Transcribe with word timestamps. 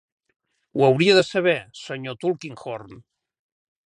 Ho 0.79 0.85
hauria 0.87 1.17
de 1.19 1.23
saber, 1.27 1.57
sr. 1.81 2.17
Tulkinghorn. 2.25 2.97